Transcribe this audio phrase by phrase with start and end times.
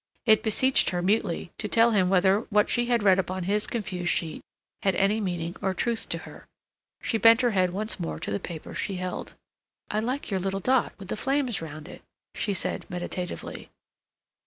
[0.25, 4.11] It beseeched her mutely to tell him whether what she had read upon his confused
[4.11, 4.41] sheet
[4.81, 6.47] had any meaning or truth to her.
[7.03, 9.35] She bent her head once more to the papers she held.
[9.91, 12.01] "I like your little dot with the flames round it,"
[12.33, 13.69] she said meditatively.